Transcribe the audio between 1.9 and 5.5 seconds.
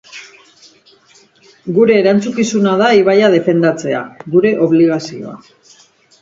erantzunkizuna da ibaia defendatzea, gure obligazioa.